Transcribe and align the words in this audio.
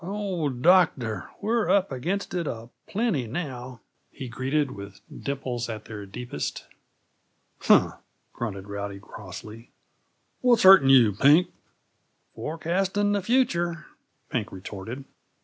"Oh, 0.03 0.49
doctor! 0.49 1.29
We're 1.41 1.69
up 1.69 1.91
against 1.91 2.33
it 2.33 2.47
a 2.47 2.69
plenty 2.87 3.27
now," 3.27 3.81
he 4.11 4.27
greeted, 4.29 4.71
with 4.71 4.93
his 4.93 5.01
dimples 5.25 5.69
at 5.69 5.85
their 5.85 6.07
deepest. 6.07 6.65
"Huh!" 7.59 7.97
grunted 8.33 8.67
Rowdy 8.67 8.97
crossly. 8.99 9.69
"What's 10.39 10.63
hurting 10.63 10.89
you, 10.89 11.13
Pink?" 11.13 11.53
"Forecasting 12.33 13.11
the 13.11 13.21
future," 13.21 13.85
Pink 14.31 14.51
retorted. 14.51 15.03